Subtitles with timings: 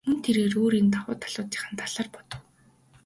[0.07, 2.41] Мөн тэрээр өөрийн давуу талуудынхаа талаар бодов.